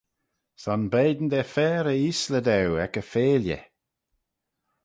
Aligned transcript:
Son 0.61 0.81
beign 0.93 1.25
da 1.31 1.41
fer 1.53 1.85
y 1.93 1.95
eaysley 1.97 2.43
daue 2.47 2.79
ec 2.85 2.93
y 3.01 3.03
feailley. 3.11 3.63